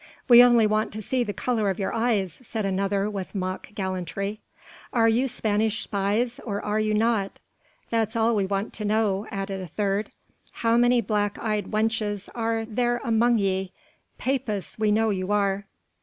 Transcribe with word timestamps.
"We 0.27 0.41
only 0.43 0.65
want 0.65 0.91
to 0.93 1.01
see 1.03 1.23
the 1.23 1.31
colour 1.31 1.69
of 1.69 1.77
your 1.77 1.93
eyes," 1.93 2.39
said 2.41 2.65
another 2.65 3.07
with 3.07 3.35
mock 3.35 3.71
gallantry. 3.75 4.39
"Are 4.91 5.07
you 5.07 5.27
Spanish 5.27 5.83
spies 5.83 6.39
or 6.39 6.59
are 6.65 6.79
you 6.79 6.95
not, 6.95 7.39
that's 7.91 8.15
all 8.15 8.29
that 8.29 8.33
we 8.37 8.45
want 8.47 8.73
to 8.73 8.83
know," 8.85 9.27
added 9.29 9.61
a 9.61 9.67
third. 9.67 10.11
"How 10.53 10.75
many 10.75 11.01
black 11.01 11.37
eyed 11.37 11.67
wenches 11.69 12.29
are 12.33 12.65
there 12.65 12.99
among 13.03 13.37
ye? 13.37 13.73
Papists 14.17 14.79
we 14.79 14.91
know 14.91 15.11
you 15.11 15.31
are." 15.31 15.65